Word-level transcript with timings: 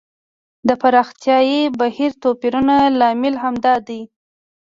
د 0.67 0.69
پراختیايي 0.81 1.61
بهیر 1.79 2.11
توپیرونه 2.23 2.75
لامل 2.99 3.35
همدا 3.43 3.75
دی. 3.87 4.01